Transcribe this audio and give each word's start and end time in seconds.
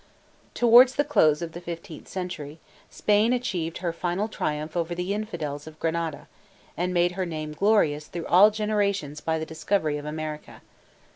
Towards 0.55 0.95
the 0.95 1.03
close 1.03 1.43
of 1.43 1.51
the 1.51 1.61
fifteenth 1.61 2.07
century, 2.07 2.59
Spain 2.89 3.33
achieved 3.33 3.77
her 3.77 3.93
final 3.93 4.27
triumph 4.27 4.75
over 4.75 4.95
the 4.95 5.13
infidels 5.13 5.67
of 5.67 5.77
Granada, 5.77 6.27
and 6.75 6.91
made 6.91 7.11
her 7.11 7.25
name 7.27 7.51
glorious 7.51 8.07
through 8.07 8.25
all 8.25 8.49
generations 8.49 9.21
by 9.21 9.37
the 9.37 9.45
discovery 9.45 9.97
of 9.97 10.05
America. 10.05 10.63